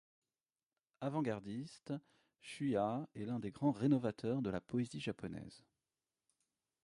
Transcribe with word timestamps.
Avant-gardiste, 1.01 1.93
Chûya 2.41 3.07
est 3.13 3.25
l'un 3.25 3.37
des 3.37 3.51
grands 3.51 3.71
rénovateurs 3.71 4.41
de 4.41 4.49
la 4.49 4.59
poésie 4.59 4.99
japonaise. 4.99 5.63